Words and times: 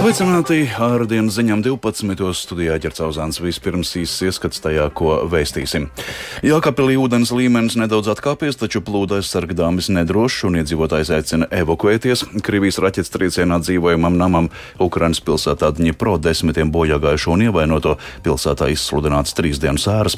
Sveicināti 0.00 0.62
ar 0.80 1.02
dienas 1.04 1.34
ziņām 1.36 1.60
12. 1.60 2.30
studijā 2.32 2.78
ķercauzāns 2.80 3.36
vispirms 3.44 3.90
īsts 4.00 4.22
ieskats 4.24 4.62
tajā, 4.64 4.86
ko 4.96 5.18
vēstīsim. 5.28 5.90
Jākapilī 6.40 6.94
ūdens 6.96 7.28
līmenis 7.36 7.76
nedaudz 7.76 8.08
atkāpies, 8.08 8.56
taču 8.56 8.80
plūda 8.80 9.18
aizsargdāmis 9.20 9.90
nedrošs 9.92 10.46
un 10.48 10.56
iedzīvotājs 10.62 11.10
aicina 11.18 11.50
evakuēties. 11.52 12.22
Krievijas 12.46 12.80
raķets 12.80 13.12
triecienā 13.12 13.58
dzīvojamam 13.60 14.16
namam 14.16 14.48
Ukrainas 14.80 15.20
pilsētā 15.20 15.68
Dņipro 15.76 16.16
desmitiem 16.24 16.72
bojāgājušo 16.72 17.36
un 17.36 17.44
ievainoto 17.50 17.98
pilsētā 18.24 18.70
izsludināts 18.72 19.36
trīs 19.36 19.60
dienas 19.60 19.84
ēras. 19.84 20.16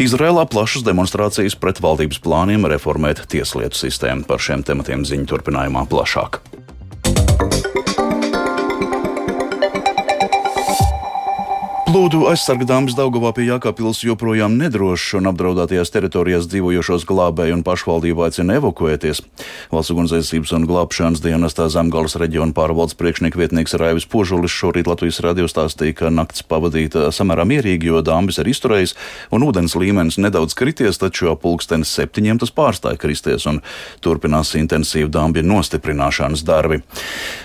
Izrēlā 0.00 0.46
plašas 0.48 0.88
demonstrācijas 0.88 1.58
pret 1.60 1.84
valdības 1.84 2.24
plāniem 2.24 2.64
reformēt 2.72 3.26
tieslietu 3.28 3.76
sistēmu. 3.76 4.24
Par 4.24 4.40
šiem 4.40 4.64
tematiem 4.64 5.04
ziņu 5.04 5.28
turpinājumā 5.34 5.84
plašāk. 5.92 6.40
Plūdu 11.88 12.26
aizsargdāmas 12.28 12.92
Daugavā 12.92 13.30
pie 13.32 13.46
Jākapils 13.46 14.02
joprojām 14.04 14.58
nedrošs 14.60 15.14
un 15.16 15.30
apdraudētajās 15.30 15.88
teritorijās 15.88 16.44
dzīvojošos 16.52 17.06
glābēju 17.08 17.54
un 17.56 17.62
pašvaldību 17.64 18.26
aicina 18.26 18.58
evakuēties. 18.58 19.22
Valsts 19.72 19.94
ugunsdzēsības 19.94 20.52
un 20.58 20.66
glābšanas 20.68 21.22
dienestā 21.24 21.70
Zemgales 21.72 22.18
reģiona 22.20 22.52
pārvaldes 22.52 22.92
priekšnieka 23.00 23.40
vietnieks 23.40 23.72
Raivis 23.80 24.04
Požulis 24.04 24.52
šorīt 24.52 24.90
Latvijas 24.90 25.22
radio 25.24 25.48
stāstīja, 25.48 25.94
ka 26.02 26.10
nakts 26.12 26.44
pavadīta 26.44 27.06
samērā 27.08 27.46
mierīgi, 27.48 27.88
jo 27.88 28.04
dāmbis 28.04 28.42
ir 28.42 28.52
izturējis 28.52 28.92
un 29.32 29.48
ūdens 29.48 29.72
līmenis 29.80 30.20
nedaudz 30.20 30.58
krities, 30.60 31.00
taču 31.00 31.32
ap 31.32 31.40
pulksteni 31.46 31.88
septiņiem 31.88 32.42
tas 32.44 32.52
pārstāja 32.52 33.00
kristies 33.00 33.48
un 33.48 33.62
turpinās 34.04 34.52
intensīvi 34.60 35.08
dāmbja 35.08 35.46
nostiprināšanas 35.48 36.44
darbi. 36.44 36.82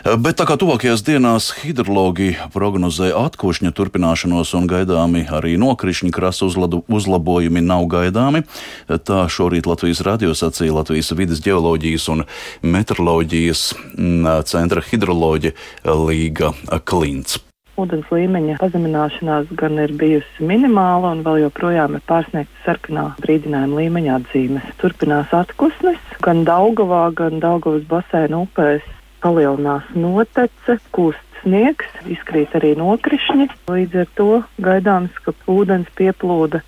Bet 0.04 0.42
tā 0.44 0.52
kā 0.52 0.60
tuvākajās 0.60 1.08
dienās 1.08 1.54
hidrologi 1.64 2.34
prognozē 2.52 3.14
atkošņa 3.24 3.72
turpināšanu, 3.80 4.33
uzlabošanos 4.34 4.54
un 4.58 4.68
gaidāmi 4.68 5.26
arī 5.30 5.58
nokrišņu 5.58 6.12
krasa 6.12 6.48
uzlabojumi 6.48 7.62
nav 7.62 7.86
gaidāmi. 7.88 8.44
Tā 8.88 9.28
šorīt 9.30 9.68
Latvijas 9.68 10.02
radio 10.02 10.34
sacīja 10.34 10.74
Latvijas 10.74 11.14
vidas 11.16 11.42
geoloģijas 11.42 12.10
un 12.10 12.24
meteoroloģijas 12.62 13.74
mm, 13.98 14.44
centra 14.46 14.82
hidroloģija 14.82 15.54
Līga 15.86 16.54
Klints. 16.86 17.40
Ūdens 17.74 18.06
līmeņa 18.14 18.60
pazemināšanās 18.62 19.50
gan 19.58 19.80
ir 19.82 19.96
bijusi 19.98 20.46
minimāla, 20.46 21.16
un 21.16 21.24
vēl 21.26 21.48
joprojām 21.48 21.96
ir 21.98 22.04
pārsniegta 22.06 22.66
sarkanā 22.68 23.06
brīdinājuma 23.24 23.80
līmeņa 23.82 24.18
atzīmes. 24.20 24.68
Turpinās 24.78 25.34
atkusnes, 25.34 26.02
gan 26.22 26.46
Daugavā, 26.46 27.08
gan 27.18 27.42
Daugavas 27.42 27.88
basēna 27.90 28.44
upēs 28.46 28.86
palielinās 29.26 29.90
notece, 29.98 30.78
kūst 30.94 31.33
sniegs, 31.44 31.90
izkrīt 32.10 32.56
arī 32.58 32.74
nokrišņi. 32.80 33.50
Līdz 33.70 34.00
ar 34.04 34.10
to 34.18 34.30
gaidāms, 34.64 35.20
ka 35.26 35.36
ūdens 35.52 35.92
pieplūda 36.00 36.64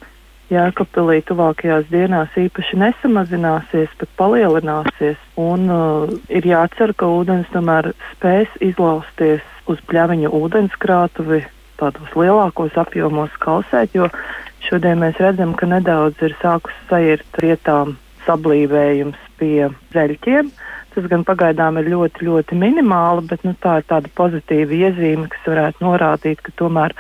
Jēkabpilī 0.53 1.23
tuvākajās 1.25 1.87
dienās 1.89 2.35
īpaši 2.37 2.77
nesamazināsies, 2.77 3.89
bet 3.97 4.11
palielināsies. 4.19 5.17
Un 5.41 5.65
uh, 5.73 6.11
ir 6.29 6.45
jācer, 6.45 6.93
ka 6.93 7.09
ūdens 7.09 7.49
tomēr 7.53 7.95
spēs 8.11 8.51
izlausties 8.61 9.41
uz 9.65 9.81
pļaviņu 9.89 10.29
ūdenskrātuvi 10.37 11.41
tādos 11.79 12.13
lielākos 12.15 12.77
apjomos 12.77 13.33
kalsēt, 13.41 13.97
jo 13.97 14.11
šodien 14.67 15.01
mēs 15.01 15.17
redzam, 15.21 15.55
ka 15.57 15.67
nedaudz 15.69 16.21
ir 16.23 16.37
sākus 16.43 16.77
sajirt 16.91 17.41
rietām 17.41 17.97
sablīvējums 18.27 19.19
pie 19.39 19.71
zeļķiem. 19.97 20.53
Tas 20.95 21.09
gan 21.11 21.25
pagaidām 21.27 21.75
ir 21.81 21.89
ļoti, 21.91 22.23
ļoti 22.23 22.55
minimāli, 22.55 23.25
bet 23.27 23.41
nu, 23.43 23.51
tā 23.59 23.81
ir 23.81 23.87
tāda 23.89 24.11
pozitīva 24.15 24.77
iezīme, 24.87 25.27
kas 25.31 25.49
varētu 25.49 25.83
norādīt, 25.83 26.39
ka 26.45 26.53
tomēr 26.55 26.95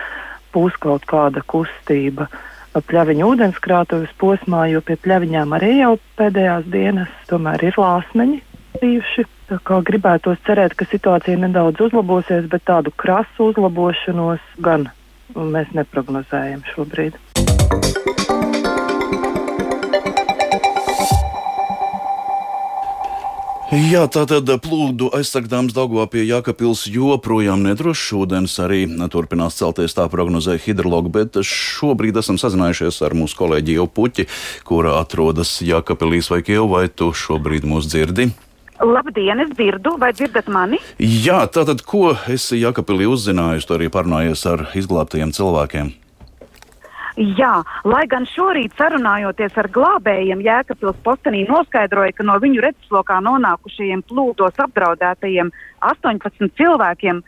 būs 0.51 0.75
kaut 0.83 1.07
kāda 1.07 1.43
kustība 1.47 2.27
pļaviņu 2.75 3.29
ūdenskrātuves 3.31 4.11
posmā, 4.19 4.65
jo 4.67 4.81
pie 4.83 4.97
pļaviņām 4.99 5.55
arī 5.55 5.71
jau 5.77 5.93
pēdējās 6.19 6.67
dienas 6.73 7.13
tomēr 7.29 7.63
ir 7.69 7.79
lāsmeņi 7.79 8.41
bijuši. 8.81 9.27
Tā 9.45 9.59
kā 9.63 9.77
gribētos 9.85 10.41
cerēt, 10.47 10.73
ka 10.75 10.87
situācija 10.89 11.37
nedaudz 11.37 11.83
uzlabosies, 11.87 12.49
bet 12.51 12.65
tādu 12.67 12.91
krasu 12.97 13.51
uzlabošanos 13.51 14.43
gan 14.65 14.89
mēs 15.37 15.71
neprognozējam 15.77 16.65
šobrīd. 16.73 17.15
Jā, 23.73 24.03
tātad 24.05 24.45
plūdu 24.61 25.07
aizsargdāms 25.17 25.73
Dagvā 25.73 26.03
pie 26.13 26.21
Jākapils 26.21 26.83
joprojām 26.85 27.63
nedrošs 27.65 28.11
ūdens 28.13 28.59
arī 28.61 28.83
turpinās 29.09 29.57
celties, 29.57 29.95
tā 29.97 30.05
prognozē 30.05 30.59
hidrologi, 30.61 31.09
bet 31.09 31.39
šobrīd 31.41 32.19
esam 32.21 32.37
sazinājušies 32.37 33.01
ar 33.01 33.17
mūsu 33.17 33.39
kolēģi 33.39 33.79
Ievu 33.79 33.89
Puķi, 33.89 34.27
kura 34.69 34.99
atrodas 34.99 35.57
Jākapilīs 35.65 36.29
vai 36.29 36.43
Kievu, 36.45 36.69
vai 36.75 36.85
tu 36.93 37.09
šobrīd 37.09 37.65
mūs 37.65 37.89
dzirdi? 37.89 38.29
Labdien, 38.85 39.41
es 39.41 39.57
dzirdu, 39.57 39.97
vai 39.97 40.13
dzirdat 40.13 40.45
mani? 40.45 40.77
Jā, 41.01 41.41
tātad 41.49 41.81
ko 41.89 42.13
esi 42.29 42.61
Jākapilī 42.61 43.09
uzzinājusi, 43.09 43.65
tu 43.65 43.79
arī 43.79 43.89
parunājies 43.89 44.45
ar 44.51 44.67
izglābtajiem 44.77 45.33
cilvēkiem? 45.33 45.95
Jā, 47.15 47.61
lai 47.87 48.03
gan 48.11 48.25
šorīt 48.27 48.73
sarunājoties 48.75 49.55
ar 49.55 49.69
glābējiem, 49.71 50.41
Jēkabils 50.43 50.97
postenī 51.05 51.45
noskaidroja, 51.47 52.11
ka 52.11 52.25
no 52.27 52.35
viņu 52.43 52.59
redzeslokā 52.65 53.21
nonākušajiem 53.23 54.01
plūdos 54.09 54.59
apdraudētajiem 54.59 55.51
18 55.87 56.51
cilvēkiem 56.59 57.21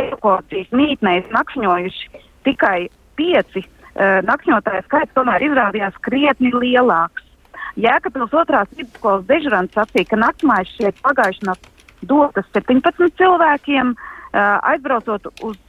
evakuācijas 0.00 0.72
mītnēs 0.72 1.28
nakšņojuši 1.34 2.22
tikai 2.48 2.78
5. 3.20 3.60
Uh, 3.60 3.66
eh, 4.00 4.16
nakšņotāju 4.24 4.86
skaits 4.86 5.12
tomēr 5.12 5.44
izrādījās 5.50 6.00
krietni 6.00 6.48
lielāks. 6.56 7.28
Jēkabils 7.76 8.32
otrās 8.32 8.72
vidusskolas 8.72 9.28
dežurants 9.28 9.76
sacīja, 9.76 10.08
ka 10.08 10.22
naktsmājas 10.24 10.72
šeit 10.78 11.04
pagājušajā 11.04 11.50
naktī 11.50 12.08
dotas 12.08 12.48
17 12.56 13.12
cilvēkiem, 13.20 13.92
uh, 13.92 14.56
aizbraucot 14.72 15.28
uz 15.44 15.60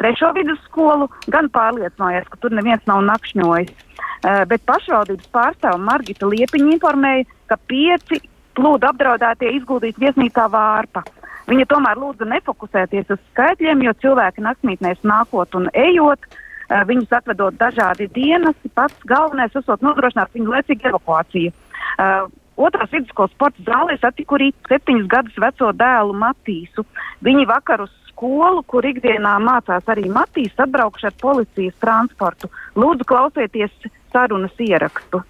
trešo 0.00 0.32
vidusskolu, 0.36 1.08
gan 1.32 1.50
pārliecinājās, 1.52 2.28
ka 2.30 2.40
tur 2.42 2.56
neviens 2.56 2.84
nav 2.90 3.04
nakšņojis. 3.08 3.72
Uh, 4.20 4.42
bet 4.48 4.64
pašvaldības 4.68 5.30
pārstāve 5.32 5.80
Margita 5.84 6.28
Liepiņa 6.28 6.74
informēja, 6.76 7.28
ka 7.48 7.56
pieci 7.70 8.20
plūdu 8.58 8.88
apdraudētie 8.90 9.54
izguldīti 9.56 10.02
viesnīcā 10.02 10.44
Vārpa. 10.52 11.04
Viņa 11.48 11.66
tomēr 11.70 11.98
lūdza 11.98 12.28
nefokusēties 12.28 13.14
uz 13.14 13.22
skaitļiem, 13.30 13.86
jo 13.86 13.94
cilvēki 14.02 14.44
naktsmītnēs 14.44 15.00
nākot 15.08 15.56
un 15.56 15.70
ejot, 15.72 16.28
uh, 16.28 16.82
viņus 16.90 17.16
atvedot 17.20 17.56
dažādi 17.60 18.10
dienas, 18.16 18.58
pats 18.76 19.08
galvenais 19.08 19.56
esot 19.56 19.84
nodrošināt 19.84 20.36
viņu 20.36 20.52
laicīgu 20.56 20.92
evakuāciju. 20.92 21.56
Uh, 22.00 22.28
Otrās 22.60 22.92
vidusskolas 22.92 23.32
sporta 23.32 23.64
zālē 23.64 23.96
satiku 24.00 24.36
arī 24.36 24.50
septiņus 24.68 25.08
gadus 25.08 25.40
veco 25.40 25.70
dēlu 25.80 26.16
Matīsu. 26.20 26.84
Viņi 27.24 27.46
vakar 27.48 27.86
uz 27.86 27.92
skolu, 28.10 28.62
kur 28.68 28.84
ikdienā 28.84 29.38
mācās 29.40 29.88
arī 29.88 30.10
Matīs, 30.12 30.52
atbraukšu 30.60 31.08
ar 31.08 31.16
policijas 31.22 31.76
transportu. 31.80 32.50
Lūdzu, 32.76 33.08
klausieties 33.08 33.72
sarunas 34.12 34.60
ierakstu. 34.60 35.22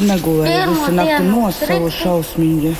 Negulēju 0.00 0.70
visu 0.72 0.94
nakti 0.96 1.24
nosalu 1.28 1.90
šausmīgi. 2.00 2.72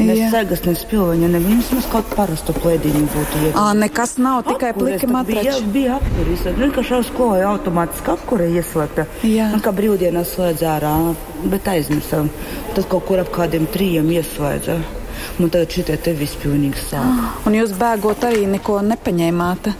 Ne 0.00 0.16
segas, 0.32 0.62
ne 0.64 0.72
spilveņa, 0.78 1.28
ne 1.34 1.40
vismaz 1.42 1.86
kaut 1.92 2.08
parastu 2.16 2.54
plēdiņu 2.56 3.02
būtu. 3.12 3.42
Ā, 3.58 3.66
nekas 3.78 4.16
nav, 4.22 4.42
tikai 4.48 4.72
pliki 4.76 5.08
matrači. 5.10 5.66
Bija, 5.74 5.74
bija 5.74 5.98
apkuris, 5.98 6.88
šau 6.88 7.02
skolai 7.06 7.42
automātiski 7.50 8.14
apkure 8.14 8.48
ieslēgta. 8.56 9.06
Jā. 9.28 9.50
Un 9.52 9.62
kā 9.64 9.74
brīvdienās 9.76 10.34
slēdz 10.36 10.64
ārā, 10.72 10.94
bet 11.52 11.68
aizmisam. 11.74 12.30
Tad 12.76 12.88
kaut 12.90 13.06
kur 13.10 13.22
ap 13.22 13.32
kādiem 13.34 13.68
trījiem 13.72 14.10
ieslēdza. 14.16 14.80
Man 15.38 15.50
tagad 15.52 15.74
šitie 15.76 15.96
te 16.02 16.14
viss 16.16 16.38
pilnīgi 16.40 16.80
sāp. 16.88 17.42
Un 17.46 17.56
jūs 17.56 17.74
bēgot 17.78 18.24
arī 18.28 18.46
neko 18.50 18.80
nepaņēmāt? 18.88 19.72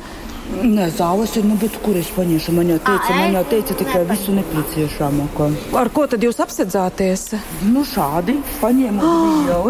Nē, 0.53 0.89
zāles 0.93 1.33
ir, 1.39 1.47
nu, 1.47 1.57
bet 1.61 1.75
kur 1.85 1.97
es 1.97 2.11
paņemšu? 2.13 2.53
Man 2.57 2.73
jau 2.73 2.79
teica, 2.83 3.15
man 3.17 3.37
jau 3.39 3.43
teica 3.49 3.77
tikai 3.79 4.03
visu 4.09 4.35
nepieciešamāko. 4.37 5.49
Ar 5.79 5.91
ko 5.95 6.05
tad 6.11 6.25
jūs 6.27 6.41
apsedzāties? 6.43 7.25
Nu, 7.71 7.85
šādi 7.89 8.37
paņēmu 8.61 9.07
oh. 9.07 9.49
jau. 9.49 9.63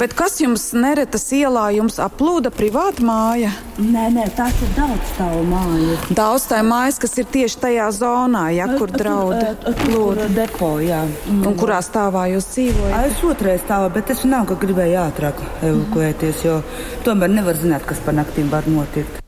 Bet 0.00 0.14
kas 0.18 0.38
jums 0.40 0.70
neretas 0.72 1.26
ielā 1.36 1.66
jums 1.76 2.00
aplūda 2.02 2.54
privāta 2.54 3.04
māja? 3.04 3.52
Nē, 3.80 4.06
nē, 4.14 4.26
tās 4.38 4.56
ir 4.64 4.72
daudz 4.78 5.12
stāvu 5.12 5.44
mājas. 5.50 6.08
Daudz 6.22 6.46
stāvu 6.48 6.68
mājas, 6.70 7.00
kas 7.02 7.16
ir 7.20 7.30
tieši 7.36 7.62
tajā 7.66 7.90
zonā, 8.00 8.46
ja, 8.56 8.68
kur 8.78 8.92
draud 8.94 9.66
plūda. 9.84 10.28
Depo, 10.34 10.74
jā. 10.84 11.02
Mm. 11.28 11.46
Un 11.50 11.56
kurā 11.60 11.82
stāvā 11.84 12.26
jūs 12.32 12.48
dzīvojat? 12.54 13.10
Es 13.10 13.24
otrajā 13.26 13.64
stāvā, 13.64 13.94
bet 13.98 14.14
es 14.14 14.26
nav, 14.28 14.48
ka 14.50 14.58
gribēju 14.62 15.00
ātrāk 15.04 15.42
evakuēties, 15.60 16.44
jo 16.48 16.60
tomēr 17.06 17.34
nevar 17.40 17.58
zināt, 17.60 17.88
kas 17.88 18.02
pa 18.04 18.16
naktīm 18.16 18.52
var 18.52 18.68
notikt. 18.70 19.19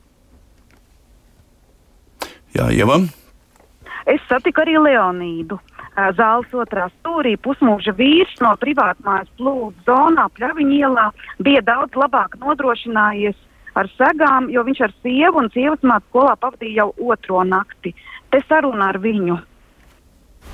Jā, 2.56 2.68
Ieva. 2.72 3.00
Es 4.08 4.20
satiku 4.28 4.64
arī 4.64 4.76
Leonīdu. 4.82 5.58
Zāles 6.16 6.52
otrā 6.56 6.86
stūrī 6.88 7.34
pusmūža 7.36 7.92
vīrs 7.96 8.32
no 8.40 8.54
privātmājas 8.60 9.28
plūdu 9.36 9.84
zonā, 9.86 10.24
Pļaviņa 10.38 10.76
ielā, 10.78 11.06
bija 11.44 11.60
daudz 11.66 11.98
labāk 12.00 12.38
nodrošinājies 12.40 13.36
ar 13.76 13.88
segām, 13.98 14.48
jo 14.52 14.64
viņš 14.64 14.80
ar 14.86 14.94
sievu 15.04 15.42
un 15.42 15.50
sievas 15.52 15.84
mācu 15.84 16.08
skolā 16.08 16.36
pavadīja 16.40 16.82
jau 16.82 17.10
otro 17.12 17.44
nakti. 17.44 17.92
Te 18.32 18.40
saruna 18.48 18.88
ar 18.92 18.98
viņu. 19.04 19.36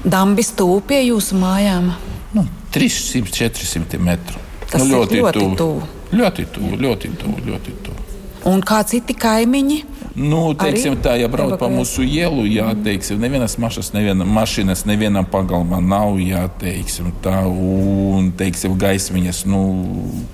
Dambis 0.03 0.51
tuvu 0.59 0.81
pie 0.91 1.01
jūsu 1.07 1.39
mājām? 1.39 1.93
Nu, 2.35 2.45
300-400 2.75 4.03
metru. 4.03 4.43
Tas 4.69 4.83
nu, 4.83 4.99
ļoti, 4.99 5.23
ļoti 5.23 5.39
tuvu. 5.39 5.55
tuvu. 5.57 5.87
Ļoti 6.19 6.45
tuvu, 6.55 6.81
ļoti 6.83 7.13
tuvu, 7.21 7.47
ļoti 7.47 7.77
tuvu. 7.87 8.05
Un 8.49 8.63
kā 8.65 8.83
citi 8.89 9.15
kaimiņi? 9.19 9.79
Nu, 10.19 10.41
teiksim, 10.59 10.97
tā, 10.99 11.13
ja 11.21 11.29
brauc 11.31 11.55
pa 11.61 11.69
mūsu 11.71 12.03
ielu, 12.03 12.43
jā, 12.51 12.67
teiksim, 12.83 13.21
nevienas 13.23 13.55
mašas, 13.63 13.93
neviena 13.95 14.27
mašīnas, 14.27 14.83
nevienam 14.89 15.27
pagalmā 15.31 15.79
nav, 15.85 16.17
jā, 16.19 16.41
teiksim, 16.59 17.13
tā, 17.23 17.45
un, 17.47 18.33
teiksim, 18.39 18.75
gaismiņas, 18.81 19.45
nu, 19.47 19.61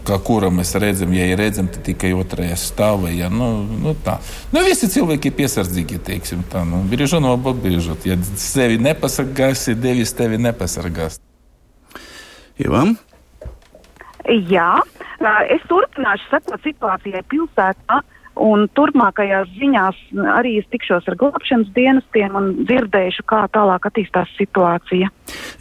kā 0.08 0.16
kura 0.25 0.48
mēs 0.54 0.72
redzam, 0.81 1.12
ja 1.12 1.26
ir 1.28 1.36
redzam, 1.42 1.69
tad 1.69 1.84
tikai 1.84 2.14
otrajā 2.16 2.56
stāvā, 2.60 3.12
jā, 3.12 3.28
nu, 3.32 3.50
nu, 3.82 3.92
tā. 4.06 4.16
Nu, 4.54 4.62
visi 4.64 4.88
cilvēki 4.94 5.28
ir 5.28 5.36
piesardzīgi, 5.42 6.00
teiksim, 6.08 6.46
tā, 6.48 6.64
nu, 6.69 6.81
brīžot 6.88 7.20
no 7.25 7.36
brīžot. 7.44 8.08
Ja 8.08 8.16
sevi 8.40 8.81
nepasargāsi, 8.81 9.76
Devis 9.76 10.16
tevi 10.16 10.40
nepasargās. 10.40 11.20
Ivam? 12.62 12.96
Jā, 14.25 14.70
es 15.52 15.64
turpināšu 15.69 16.31
sekot 16.32 16.64
situācijai 16.64 17.25
pilsētā. 17.28 18.00
Un 18.40 18.66
turpmākajās 18.75 19.50
ziņās 19.54 19.98
arī 20.34 20.56
es 20.58 20.66
tikšos 20.72 21.06
ar 21.10 21.16
glābšanas 21.20 21.70
dienestiem 21.76 22.34
un 22.34 22.48
dzirdēšu, 22.66 23.22
kā 23.31 23.44
tālāk 23.54 23.86
attīstās 23.86 24.32
situācija. 24.38 25.10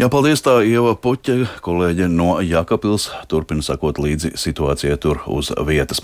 Jā, 0.02 0.10
paldies 0.10 0.42
tā 0.42 0.56
Ieva 0.66 0.96
Puķa, 0.98 1.62
kolēģe 1.64 2.08
no 2.10 2.40
Jākapils, 2.42 3.12
turpina 3.30 3.62
sakot 3.66 4.02
līdzi 4.02 4.34
situācijai 4.42 4.98
tur 5.02 5.22
uz 5.30 5.52
vietas. 5.68 6.02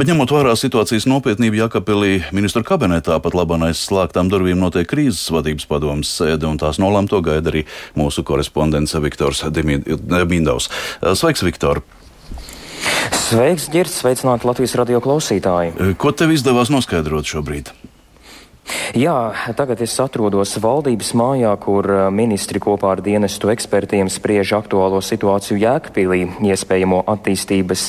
Bet 0.00 0.08
ņemot 0.08 0.32
vērā 0.32 0.56
situācijas 0.56 1.08
nopietnību 1.10 1.60
Jākapilī, 1.60 2.14
ministru 2.32 2.64
kabinetā 2.64 3.20
pat 3.20 3.36
labāk 3.36 3.68
aiz 3.68 3.84
slēgtām 3.84 4.32
durvīm 4.32 4.60
notiek 4.60 4.88
krīzes 4.88 5.28
vadības 5.34 5.68
padomas 5.68 6.10
sēde, 6.20 6.48
un 6.48 6.60
tās 6.60 6.80
nolēmto 6.80 7.20
gaida 7.24 7.52
arī 7.52 7.64
mūsu 7.98 8.24
korespondents 8.24 8.96
Viktors 9.04 9.44
Demindovs. 9.52 10.72
Sveiks, 11.20 11.44
Viktor! 11.44 11.84
Sveiks, 13.28 13.68
Girts! 13.72 13.98
Sveicināti 14.00 14.48
Latvijas 14.48 14.76
radio 14.78 15.02
klausītāji! 15.04 15.94
Ko 16.00 16.12
tev 16.16 16.32
izdevās 16.32 16.72
noskaidrot 16.72 17.28
šobrīd? 17.28 17.72
Jā, 18.96 19.34
tagad 19.52 19.82
es 19.84 19.92
atrodos 20.00 20.54
valdības 20.64 21.10
mājā, 21.18 21.50
kur 21.60 21.84
eh, 21.92 22.02
ministri 22.08 22.56
kopā 22.62 22.94
ar 22.94 23.02
dienestu 23.04 23.50
ekspertiem 23.52 24.08
spriež 24.08 24.54
aktuālo 24.56 25.02
situāciju 25.04 25.58
Jēkpilī, 25.60 26.22
iespējamo 26.48 27.02
attīstības, 27.12 27.82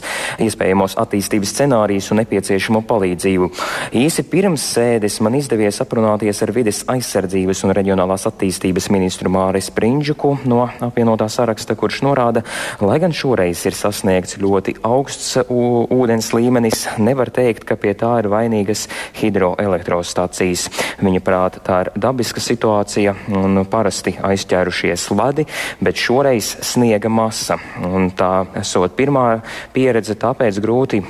iespējamos 0.43 0.97
attīstības 0.99 1.53
scenārijus 1.55 2.09
un 2.11 2.19
nepieciešamo 2.19 2.81
palīdzību. 2.89 3.47
Īsi 3.95 4.25
pirms 4.27 4.65
sēdes 4.73 5.21
man 5.23 5.37
izdevies 5.39 5.79
aprunāties 5.79 6.43
ar 6.43 6.51
vides 6.57 6.81
aizsardzības 6.91 7.63
un 7.63 7.73
reģionālās 7.79 8.27
attīstības 8.27 8.89
ministru 8.91 9.31
Māris 9.31 9.71
Prindžuku 9.71 10.33
no 10.51 10.65
apvienotā 10.67 11.29
saraksta, 11.31 11.79
kurš 11.79 12.01
norāda, 12.09 12.43
lai 12.83 12.99
gan 12.99 13.15
šoreiz 13.15 13.63
ir 13.71 13.79
sasniegts 13.79 14.35
ļoti 14.43 14.75
augsts 14.83 15.37
ūdens 15.47 16.33
līmenis, 16.35 16.89
nevar 16.99 17.31
teikt, 17.31 17.63
ka 17.63 17.79
pie 17.79 17.95
tā 17.95 18.17
ir 18.19 18.31
vainīgas 18.35 18.89
hidroelektrostacijas. 19.23 20.67
Viņa 20.99 21.21
prāta 21.23 21.61
tā 21.63 21.79
ir 21.85 21.91
dabiska 21.95 22.41
situācija 22.43 23.15
un 23.37 23.63
parasti 23.69 24.15
aizķērušies 24.17 25.09
ladi, 25.15 25.45
bet 25.79 25.99
šoreiz 25.99 26.55
sniega 26.65 27.11
masa. 27.11 27.59
Un 27.85 28.11
tā 28.11 28.49
esot 28.59 28.97
pirmā 28.97 29.39
pieredze, 29.73 30.17
tāpēc 30.19 30.59
grūti 30.63 31.03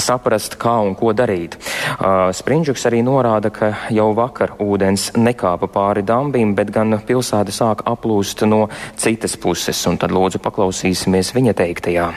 saprast, 0.00 0.56
kā 0.60 0.78
un 0.80 0.94
ko 0.96 1.12
darīt. 1.16 1.58
Uh, 1.58 2.30
Sprindžuks 2.32 2.86
arī 2.88 3.02
norāda, 3.04 3.50
ka 3.52 3.72
jau 3.92 4.08
vakar 4.16 4.54
ūdens 4.62 5.10
nekāpa 5.18 5.68
pāri 5.68 6.04
dambim, 6.06 6.54
bet 6.56 6.72
gan 6.72 6.96
pilsēta 6.96 7.52
sāk 7.52 7.84
aplūst 7.88 8.46
no 8.48 8.68
citas 8.96 9.36
puses, 9.36 9.80
un 9.88 10.00
tad 10.00 10.14
lūdzu 10.14 10.40
paklausīsimies 10.42 11.34
viņa 11.36 11.56
teiktajā. 11.60 12.08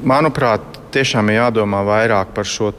Manuprāt, 0.00 0.66
tiešām 0.94 1.30
ir 1.30 1.42
jādomā 1.42 1.84
vairāk 1.86 2.34
par 2.34 2.48
šo 2.48 2.72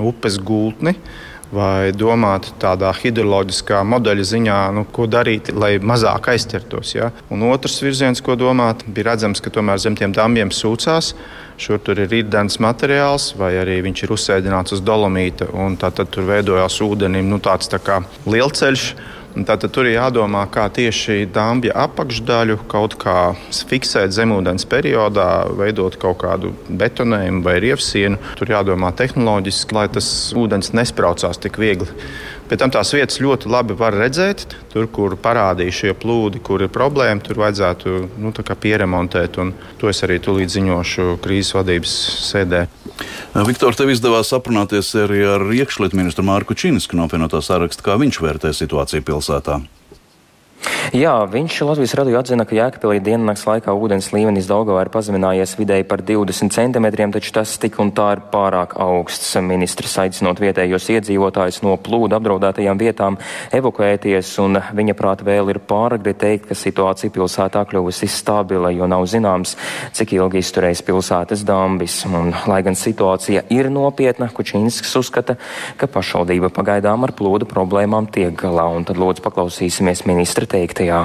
upes 0.00 0.36
gultni. 0.40 0.92
Uh, 0.92 1.35
vai 1.54 1.92
domāt 1.94 2.48
tādā 2.62 2.90
hidroloģiskā 2.96 3.82
modeļa 3.86 4.26
ziņā, 4.32 4.58
nu, 4.76 4.84
ko 4.92 5.06
darīt, 5.10 5.52
lai 5.54 5.76
mazāk 5.78 6.30
aizķertos. 6.34 6.94
Ja? 6.96 7.10
Un 7.30 7.46
otrs 7.50 7.78
virziens, 7.84 8.22
ko 8.24 8.36
domāt, 8.38 8.84
bija 8.86 9.12
redzams, 9.12 9.42
ka 9.42 9.52
tomēr 9.54 9.80
zem 9.82 9.98
tiem 9.98 10.14
dambiem 10.16 10.50
sūcās. 10.54 11.14
Šur 11.56 11.80
tur 11.80 12.02
ir 12.02 12.10
rītdienas 12.12 12.58
materiāls, 12.60 13.30
vai 13.38 13.54
arī 13.62 13.78
viņš 13.86 14.02
ir 14.04 14.10
uzsēdināts 14.12 14.76
uz 14.76 14.82
dolomīta, 14.84 15.48
un 15.56 15.78
tā 15.80 15.88
tad 15.94 16.10
tur 16.12 16.26
veidojās 16.28 16.82
ūdenim 16.84 17.30
nu, 17.30 17.40
tāds 17.40 17.70
tā 17.72 17.80
kā 17.80 18.02
lielceļš. 18.28 18.90
Tātad 19.36 19.68
tur 19.74 19.84
ir 19.84 19.98
jādomā, 19.98 20.46
kā 20.48 20.64
tieši 20.72 21.26
dambja 21.28 21.74
apakšdaļu 21.82 22.56
kaut 22.72 22.94
kā 23.02 23.34
fiksēt 23.68 24.14
zemūdens 24.16 24.64
periodā, 24.70 25.28
veidot 25.58 25.98
kaut 26.00 26.22
kādu 26.22 26.54
betonējumu 26.70 27.44
vai 27.44 27.58
rievsienu. 27.60 28.16
Tur 28.40 28.54
jādomā 28.54 28.94
tehnoloģiski, 28.96 29.76
lai 29.76 29.86
tas 29.92 30.08
ūdens 30.32 30.72
nespraucās 30.72 31.42
tik 31.42 31.60
viegli. 31.60 31.90
Pēc 32.46 32.60
tam 32.62 32.70
tās 32.70 32.92
vietas 32.94 33.18
ļoti 33.18 33.50
labi 33.50 33.74
var 33.78 33.96
redzēt. 33.98 34.44
Tur, 34.70 34.86
kur 34.92 35.16
parādīja 35.18 35.74
šie 35.74 35.94
plūdi, 35.98 36.38
kur 36.46 36.62
ir 36.62 36.70
problēma, 36.72 37.22
tur 37.24 37.40
vajadzētu 37.42 37.94
nu, 38.22 38.32
pieremontēt. 38.62 39.40
To 39.80 39.90
es 39.90 40.02
arī 40.06 40.20
tūlīt 40.22 40.52
ziņošu 40.54 41.16
krīzes 41.24 41.56
vadības 41.56 41.94
sēdē. 42.28 42.66
Viktor, 43.46 43.74
tev 43.76 43.90
izdevās 43.92 44.30
aprunāties 44.36 44.94
arī 45.02 45.24
ar 45.28 45.42
iekšlietu 45.52 45.98
ministru 45.98 46.24
Mārku 46.28 46.54
Čīnisku 46.56 46.96
no 46.96 47.08
apvienotā 47.10 47.42
saraksta, 47.42 47.84
kā 47.84 47.98
viņš 48.00 48.22
vērtē 48.22 48.54
situāciju 48.54 49.04
pilsētā. 49.10 49.60
Jā, 50.96 51.12
viņš 51.28 51.56
Latvijas 51.66 51.92
radio 51.98 52.20
atzina, 52.20 52.44
ka 52.46 52.54
Jēkabīlī 52.56 53.00
diennakts 53.04 53.42
laikā 53.44 53.72
ūdens 53.74 54.12
līmenis 54.14 54.46
Daugavā 54.48 54.84
ir 54.84 54.90
pazeminājies 54.94 55.56
vidēji 55.58 55.84
par 55.90 56.00
20 56.06 56.54
centimetriem, 56.54 57.10
taču 57.12 57.34
tas 57.36 57.56
tik 57.60 57.76
un 57.82 57.90
tā 57.96 58.06
ir 58.14 58.22
pārāk 58.32 58.76
augsts. 58.80 59.34
Ministrs 59.44 59.96
aicinot 60.00 60.40
vietējos 60.40 60.86
iedzīvotājus 60.94 61.60
no 61.66 61.74
plūdu 61.76 62.16
apdraudētajām 62.16 62.80
vietām 62.80 63.18
evakuēties, 63.58 64.30
un 64.44 64.60
viņa 64.78 64.94
prāt 64.96 65.24
vēl 65.26 65.52
ir 65.52 65.60
pāragri 65.68 66.14
teikt, 66.16 66.48
ka 66.48 66.56
situācija 66.56 67.12
pilsētā 67.14 67.66
kļuvusi 67.68 68.08
stabila, 68.10 68.72
jo 68.72 68.88
nav 68.88 69.04
zināms, 69.10 69.56
cik 69.96 70.16
ilgi 70.16 70.40
izturēs 70.44 70.84
pilsētas 70.86 71.44
dambis. 71.46 71.98
Un, 72.06 72.32
lai 72.48 72.62
gan 72.64 72.78
situācija 72.78 73.44
ir 73.54 73.70
nopietna, 73.74 74.30
Kučīnsks 74.32 74.96
uzskata, 74.98 75.36
ka 75.76 75.90
pašvaldība 75.90 76.52
pagaidām 76.54 77.04
ar 77.04 77.12
plūdu 77.16 77.48
problēmām 77.50 78.08
tiek 78.12 78.32
galā, 78.38 78.68
un 78.72 78.86
tad 78.88 79.00
lūdzu 79.00 79.24
paklausīsimies 79.26 80.06
ministra 80.08 80.48
teiktajā? 80.56 81.04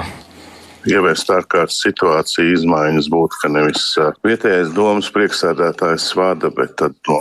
Ieviest 0.82 1.28
ārkārtas 1.30 1.76
situāciju 1.84 2.56
izmaiņas 2.56 3.06
būtu, 3.12 3.36
ka 3.38 3.48
nevis 3.54 3.84
vietējais 4.26 4.72
domas 4.74 5.12
priekšsēdētājs 5.14 6.08
vada, 6.18 6.48
bet 6.56 6.72
tad 6.80 6.96
no 7.06 7.20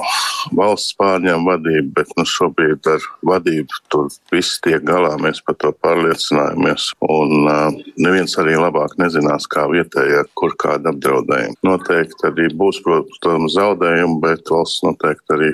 valsts 0.57 0.95
pārņem 0.97 1.45
vadību, 1.45 1.91
bet 1.99 2.09
nu, 2.17 2.25
šobrīd 2.25 2.87
ar 2.89 3.03
vadību 3.29 3.81
tur 3.93 4.07
viss 4.33 4.57
tiek 4.65 4.81
galā, 4.87 5.11
mēs 5.21 5.43
par 5.45 5.59
to 5.61 5.69
pārliecinājāmies. 5.85 6.87
Un 7.05 7.51
uh, 7.51 7.77
neviens 8.01 8.33
arī 8.41 8.55
labāk 8.57 8.95
nezinās, 9.01 9.45
kā 9.51 9.67
vietējie, 9.69 10.23
kur 10.33 10.55
kāda 10.63 10.95
apdraudējuma. 10.95 11.59
Noteikti 11.67 12.31
arī 12.31 12.49
būs, 12.57 12.81
protams, 12.87 13.59
zaudējumi, 13.59 14.17
bet 14.25 14.49
valsts 14.49 14.81
noteikti 14.87 15.37
arī 15.37 15.51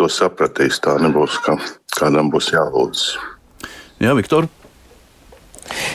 to 0.00 0.08
sapratīs. 0.08 0.80
Tā 0.80 0.96
nebūs, 1.04 1.36
ka 1.44 1.58
kādam 1.98 2.32
būs 2.32 2.54
jālūdz. 2.56 3.04
Jā, 4.00 4.16
Viktor. 4.16 4.48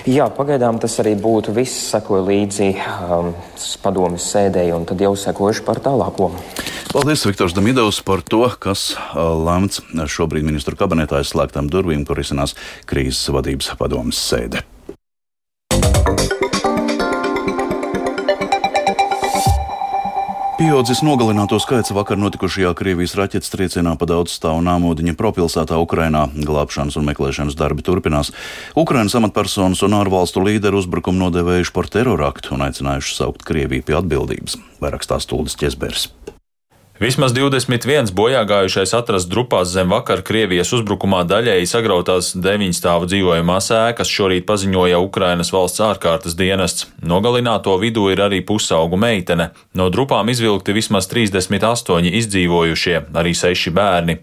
Jā, 0.09 0.27
pagaidām 0.33 0.79
tas 0.81 0.97
arī 1.03 1.15
būtu 1.19 1.55
viss. 1.55 1.89
Sekoju 1.95 2.25
līdzi 2.27 2.69
um, 2.75 3.31
padomjas 3.83 4.27
sēdēji, 4.33 4.75
un 4.75 4.85
tad 4.89 5.01
jau 5.01 5.13
sekojuši 5.19 5.65
par 5.65 5.81
tālāko. 5.85 6.31
Paldies, 6.91 7.25
Viktors 7.27 7.55
Damidovs, 7.57 7.99
par 8.05 8.23
to, 8.23 8.45
kas 8.61 8.93
uh, 8.95 9.33
lemts 9.35 9.81
šobrīd 9.91 10.47
ministru 10.47 10.77
kabinetā 10.79 11.19
aizslēgtām 11.19 11.71
durvīm, 11.71 12.05
kur 12.07 12.21
izsanās 12.21 12.55
krīzes 12.87 13.27
vadības 13.35 13.73
padomas 13.81 14.21
sēde. 14.21 14.63
Pieaudzis 20.65 21.03
nogalināto 21.05 21.59
skaits 21.61 21.91
vakar 21.93 22.17
notikušajā 22.17 22.71
Krievijas 22.73 23.11
raķetes 23.19 23.51
triecienā 23.53 23.91
pa 24.01 24.07
daudz 24.09 24.33
stāvu 24.33 24.63
Nāmodiņa 24.65 25.13
propilsētā 25.13 25.77
Ukrainā. 25.77 26.23
Glābšanas 26.33 26.97
un 26.97 27.05
meklēšanas 27.05 27.53
darbi 27.59 27.85
turpinās. 27.85 28.33
Ukrainas 28.73 29.13
amatpersonas 29.13 29.85
un 29.85 29.93
ārvalstu 29.99 30.41
līderi 30.41 30.81
uzbrukumu 30.81 31.27
nodevējuši 31.27 31.75
par 31.75 31.93
teroraktu 31.93 32.57
un 32.57 32.65
aicinājuši 32.65 33.13
saukt 33.13 33.45
Krieviju 33.45 33.85
pie 33.85 33.99
atbildības. 34.01 34.57
Vairāk 34.81 35.05
stāsta 35.05 35.35
Tūlis 35.35 35.53
Česbers. 35.61 36.09
Vismaz 36.95 37.33
21 37.35 38.13
bojāgājušais 38.15 38.93
atrasts 38.95 39.27
drupās 39.27 39.67
zem 39.67 39.89
vakar 39.91 40.21
Krievijas 40.23 40.69
uzbrukumā 40.77 41.25
daļēji 41.27 41.67
sagrautās 41.67 42.29
deviņstāvu 42.39 43.09
dzīvojamās 43.11 43.67
ēkas, 43.75 44.07
šorīt 44.07 44.45
paziņoja 44.47 45.01
Ukrainas 45.03 45.51
valsts 45.51 45.83
ārkārtas 45.83 46.37
dienests. 46.39 46.87
Nogalināto 47.03 47.75
vidū 47.81 48.07
ir 48.13 48.23
arī 48.23 48.39
pusaugu 48.47 48.95
meitene. 48.95 49.49
No 49.75 49.89
drupām 49.91 50.31
izvilkti 50.31 50.71
vismaz 50.77 51.11
38 51.11 52.15
izdzīvojušie, 52.23 53.01
arī 53.11 53.35
6 53.35 53.75
bērni. 53.75 54.21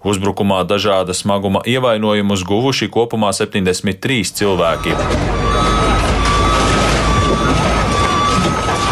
Uzbrukumā 0.00 0.62
dažāda 0.64 1.12
smaguma 1.12 1.60
ievainojumus 1.68 2.48
guvuši 2.48 2.88
kopumā 2.88 3.36
73 3.36 4.32
cilvēki. 4.40 4.96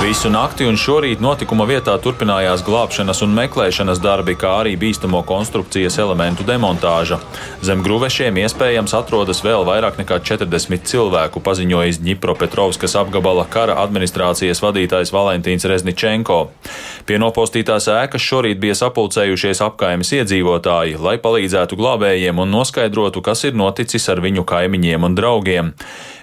Visu 0.03 0.27
nakti 0.35 0.67
un 0.67 0.75
šorīt 0.75 1.21
notikuma 1.23 1.63
vietā 1.63 1.93
turpinājās 2.03 2.65
glābšanas 2.67 3.21
un 3.23 3.37
meklēšanas 3.37 4.01
darbi, 4.03 4.35
kā 4.35 4.51
arī 4.59 4.73
bīstamo 4.75 5.21
konstrukcijas 5.23 5.95
elementu 6.03 6.43
demontāža. 6.43 7.21
Zem 7.63 7.85
gruvešiem 7.87 8.41
iespējams 8.43 8.97
atrodas 8.99 9.45
vēl 9.47 9.63
vairāk 9.69 10.01
nekā 10.01 10.19
40 10.27 10.89
cilvēku, 10.91 11.43
paziņojis 11.47 12.01
Dņipropetrovskas 12.03 12.97
apgabala 12.99 13.45
kara 13.47 13.77
administrācijas 13.85 14.65
vadītājs 14.65 15.15
Valentīns 15.15 15.69
Rezničenko. 15.71 16.41
Pie 17.07 17.21
nopostītās 17.23 17.87
ēkas 17.95 18.27
šorīt 18.27 18.59
bija 18.59 18.75
sapulcējušies 18.81 19.63
apkaimes 19.69 20.11
iedzīvotāji, 20.19 20.99
lai 20.99 21.15
palīdzētu 21.23 21.79
glābējiem 21.79 22.43
un 22.43 22.51
noskaidrotu, 22.59 23.23
kas 23.23 23.47
ir 23.47 23.55
noticis 23.55 24.11
ar 24.11 24.25
viņu 24.27 24.43
kaimiņiem 24.51 25.07
un 25.07 25.15
draugiem. 25.15 25.73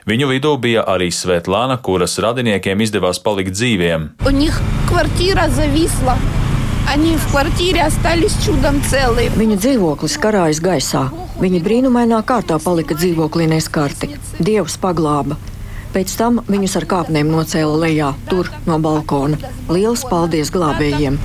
Viņu 0.10 0.26
vidū 0.32 0.56
bija 0.58 0.82
arī 0.90 1.12
Svetlana, 1.14 1.76
kuras 1.86 2.16
radiniekiem 2.24 2.80
izdevās 2.82 3.20
palikt 3.22 3.54
dzīviem. 3.54 4.08
Viņu 9.38 9.60
dzīvoklis 9.62 10.18
karājas 10.24 10.64
gaisā. 10.66 11.04
Viņi 11.38 11.62
brīnumainā 11.62 12.24
kārtā 12.26 12.58
palika 12.64 12.98
dzīvoklī 12.98 13.52
neskarti. 13.54 14.16
Dievs 14.42 14.80
paglāba. 14.82 15.38
Pēc 15.95 16.11
tam 16.19 16.41
viņus 16.51 16.73
ar 16.81 16.85
kāpnēm 16.91 17.29
nocēla 17.31 17.75
lejā, 17.85 18.09
tur 18.27 18.49
no 18.67 18.81
balkona. 18.83 19.39
Lielas 19.71 20.03
paldies 20.11 20.51
glābējiem! 20.51 21.21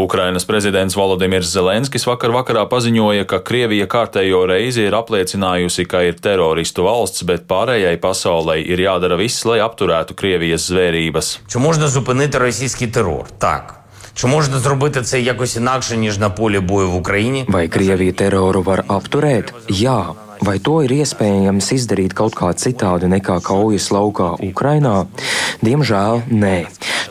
Ukrainas 0.00 0.46
prezidents 0.48 0.96
Volodimirs 0.96 1.50
Zelenskis 1.52 2.08
vakar 2.08 2.32
vakarā 2.32 2.62
paziņoja, 2.70 3.26
ka 3.28 3.42
Krievija 3.44 3.84
kārtējo 3.92 4.46
reizi 4.48 4.86
ir 4.88 4.96
apliecinājusi, 4.96 5.84
ka 5.84 6.00
ir 6.08 6.16
teroristu 6.16 6.86
valsts, 6.88 7.26
bet 7.28 7.44
pārējai 7.50 8.00
pasaulē 8.00 8.56
ir 8.64 8.80
jādara 8.86 9.20
viss, 9.20 9.44
lai 9.44 9.60
apturētu 9.60 10.16
Krievijas 10.16 10.70
zvērības. 10.72 11.34
Чи 11.46 11.58
можна 11.58 11.88
зупинити 11.88 12.38
російський 12.38 12.88
терор? 12.88 13.28
Так. 13.38 13.76
Чи 14.14 14.26
можна 14.26 14.58
зробити 14.58 15.02
це 15.02 15.20
якось 15.20 15.56
інакше 15.56 15.96
ніж 15.96 16.18
на 16.18 16.30
полі 16.30 16.60
бою 16.60 16.90
в 16.90 16.94
Україні? 16.94 17.44
Vai 17.48 17.68
Krievija 17.68 18.12
teroru 18.12 18.64
var 18.64 18.84
apturēt? 18.88 19.52
Jā. 19.68 20.23
Vai 20.45 20.59
to 20.61 20.75
ir 20.85 20.91
iespējams 20.93 21.71
izdarīt 21.73 22.13
kaut 22.13 22.35
kā 22.37 22.51
citādi 22.53 23.07
nekā 23.09 23.39
kaujas 23.41 23.87
laukā 23.89 24.35
Ukrainā? 24.45 25.07
Diemžēl 25.65 26.21
nē. 26.29 26.57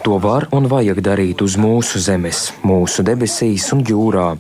To 0.05 0.19
var 0.21 0.45
un 0.53 0.67
vajag 0.69 0.99
darīt 1.01 1.41
uz 1.41 1.55
mūsu 1.57 1.97
zemes, 1.97 2.51
mūsu 2.61 3.01
debesīs 3.09 3.71
un 3.73 3.81
jūrā. 3.89 4.35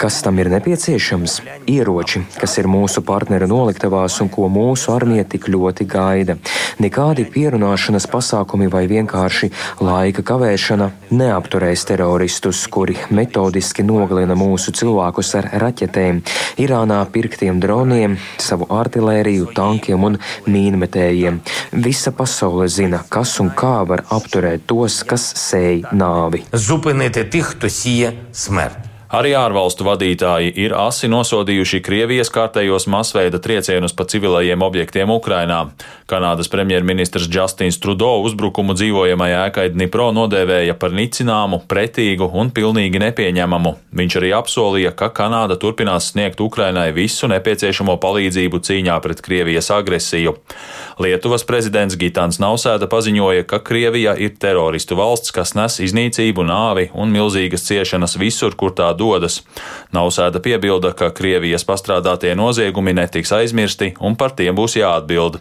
Kas 0.00 0.22
tam 0.24 0.38
ir 0.40 0.48
nepieciešams? 0.48 1.34
Ieroči, 1.68 2.22
kas 2.40 2.56
ir 2.56 2.68
mūsu 2.72 3.02
partneru 3.04 3.44
noliktavās 3.50 4.16
un 4.24 4.30
ko 4.32 4.48
mūsu 4.48 4.94
armija 4.94 5.26
tik 5.28 5.50
ļoti 5.52 5.84
gaida. 5.92 6.38
Nekādi 6.80 7.26
pierunāšanas 7.34 8.08
pasākumi 8.08 8.70
vai 8.72 8.86
vienkārši 8.88 9.50
laika 9.84 10.24
kavēšana 10.24 10.88
neapturēs 11.12 11.84
teroristus, 11.90 12.64
kuri 12.72 12.96
metodiski 13.12 13.84
nogalina 13.84 14.38
mūsu 14.40 14.72
cilvēkus 14.72 15.34
ar 15.36 15.50
raķetēm, 15.66 16.22
Irānā 16.64 17.02
pirktiem 17.12 17.60
droniem, 17.60 18.16
savu 18.40 18.70
artilēriju, 18.72 19.52
tankiem 19.52 20.08
un 20.08 20.16
mīnmetējiem. 20.48 21.42
Visa 21.84 22.16
pasaule 22.16 22.72
zina, 22.72 23.04
kas 23.12 23.36
un 23.44 23.52
kā 23.52 23.76
var 23.84 24.06
apturēt 24.16 24.64
tos, 24.68 25.02
kas 25.10 25.26
sēj 25.38 25.90
nāvi. 25.96 26.44
Zupinieties 26.54 27.32
tih, 27.34 27.50
kto 27.56 27.72
sija 27.72 28.14
smert. 28.32 28.86
Arī 29.10 29.32
ārvalstu 29.34 29.82
vadītāji 29.88 30.52
ir 30.62 30.70
asi 30.78 31.08
nosodījuši 31.10 31.80
Krievijas 31.82 32.28
kārtējos 32.30 32.86
masveida 32.86 33.40
triecienus 33.42 33.90
pa 33.98 34.06
civilajiem 34.06 34.62
objektiem 34.62 35.10
Ukrainā. 35.10 35.64
Kanādas 36.10 36.48
premjerministrs 36.50 37.28
Justins 37.30 37.78
Trudeau 37.78 38.24
uzbrukumu 38.26 38.74
dzīvojamajai 38.74 39.44
ēkai 39.46 39.66
Dnipro 39.70 40.08
nodēvēja 40.16 40.74
par 40.80 40.90
nicināmu, 40.96 41.60
pretīgu 41.70 42.26
un 42.34 42.50
pilnīgi 42.54 42.98
nepieņemamu. 42.98 43.76
Viņš 43.94 44.16
arī 44.18 44.32
apsolīja, 44.34 44.90
ka 44.98 45.12
Kanāda 45.14 45.54
turpinās 45.60 46.08
sniegt 46.10 46.42
Ukrainai 46.42 46.88
visu 46.96 47.30
nepieciešamo 47.30 47.94
palīdzību 48.02 48.58
cīņā 48.66 48.96
pret 49.04 49.22
Krievijas 49.22 49.70
agresiju. 49.76 50.34
Lietuvas 51.00 51.46
prezidents 51.46 51.94
Gitāns 52.00 52.40
Nausēda 52.42 52.90
paziņoja, 52.90 53.46
ka 53.46 53.62
Krievija 53.62 54.16
ir 54.18 54.34
teroristu 54.42 54.98
valsts, 54.98 55.30
kas 55.36 55.54
nes 55.54 55.78
iznīcību, 55.86 56.42
nāvi 56.48 56.88
un 56.92 57.14
milzīgas 57.14 57.68
ciešanas 57.68 58.18
visur, 58.18 58.58
kur 58.58 58.74
tā 58.74 58.90
dodas. 58.98 59.44
Nausēda 59.94 60.42
piebilda, 60.42 60.90
ka 60.90 61.12
Krievijas 61.14 61.64
pastrādātie 61.68 62.34
noziegumi 62.34 62.96
netiks 62.98 63.30
aizmirsti 63.38 63.94
un 64.00 64.18
par 64.18 64.34
tiem 64.34 64.58
būs 64.58 64.80
jāatbild. 64.80 65.38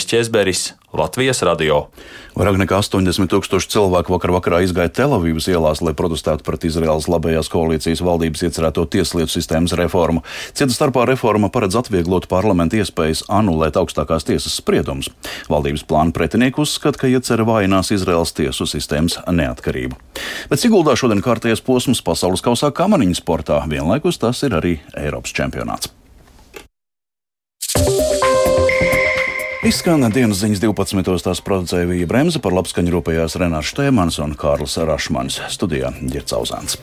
Uldis 0.00 0.08
Česberis, 0.08 0.60
Latvijas 0.96 1.42
radio. 1.44 1.90
Vairāk 2.32 2.56
nekā 2.56 2.78
80 2.80 3.28
tūkstoši 3.28 3.68
cilvēku 3.68 4.14
vakar 4.14 4.32
vakarā 4.32 4.62
izgāja 4.64 4.88
Telavīvas 4.96 5.50
ielās, 5.52 5.82
lai 5.84 5.92
protestētu 5.92 6.40
pret 6.46 6.64
Izraēlas 6.64 7.04
labējās 7.12 7.50
koalīcijas 7.52 8.00
valdības 8.00 8.46
iecerēto 8.48 8.86
tieslietu 8.88 9.34
sistēmas 9.34 9.76
reformu. 9.76 10.24
Cita 10.56 10.72
starpā 10.72 11.04
reforma 11.10 11.52
paredz 11.52 11.76
atvieglot 11.82 12.30
parlamentu 12.32 12.80
iespējas 12.80 13.26
anulēt 13.28 13.76
augstākās 13.76 14.24
tiesas 14.24 14.56
spriedumus. 14.62 15.12
Valdības 15.52 15.84
plāna 15.84 16.16
pretinieki 16.16 16.64
uzskata, 16.64 17.04
ka 17.04 17.12
iecerē 17.12 17.44
vājinās 17.44 17.92
Izraēlas 17.92 18.32
tiesu 18.40 18.64
sistēmas 18.72 19.20
neatkarību. 19.28 20.00
Bet 20.48 20.64
Siguldā 20.64 20.96
šodien 20.96 21.20
kārtējies 21.20 21.60
posms 21.60 22.00
pasaules 22.00 22.40
kausā 22.40 22.72
kamaniņu 22.72 23.20
sportā, 23.20 23.60
vienlaikus 23.68 24.24
tas 24.24 24.46
ir 24.48 24.56
arī 24.56 24.78
Eiropas 24.96 25.36
čempionāts. 25.36 25.92
Izskan 29.60 30.06
dienas 30.08 30.38
ziņas 30.40 30.62
12. 30.62 31.20
tās 31.20 31.42
producēja 31.44 31.84
Vija 31.84 32.06
Bremse, 32.08 32.40
par 32.40 32.54
labskaņu 32.56 32.94
rūpējās 32.94 33.34
Renārs 33.42 33.68
Štēmans 33.68 34.16
un 34.24 34.32
Kārlis 34.32 34.78
Rašmans. 34.88 35.36
Studijā 35.52 35.90
Girts 36.00 36.32
Auzāns. 36.32 36.78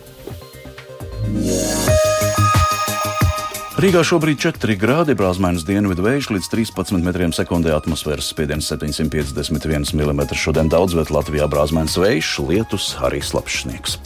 Rīgā 3.82 4.04
šobrīd 4.06 4.38
4 4.46 4.78
grādi, 4.78 5.16
brāzmainas 5.18 5.66
dienvidu 5.66 6.06
vējš 6.06 6.30
līdz 6.36 6.52
13 6.54 7.02
metriem 7.02 7.34
sekundē, 7.34 7.74
atmosfēras 7.74 8.30
spiediens 8.30 8.70
751 8.70 9.98
mm. 9.98 10.22
Šodien 10.38 10.70
daudz 10.70 10.94
vietā 10.98 11.18
Latvijā 11.18 11.50
brāzmainas 11.50 11.98
vējš, 11.98 12.36
lietus, 12.46 12.92
arī 13.02 13.26
slapjš 13.26 13.64
sniegs. 13.66 13.98